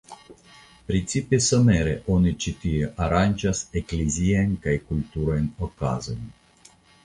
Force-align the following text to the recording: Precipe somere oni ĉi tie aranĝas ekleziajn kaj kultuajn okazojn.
Precipe 0.87 1.39
somere 1.47 1.93
oni 2.15 2.33
ĉi 2.45 2.55
tie 2.65 2.89
aranĝas 3.09 3.63
ekleziajn 3.83 4.59
kaj 4.67 4.77
kultuajn 4.89 5.49
okazojn. 5.69 6.29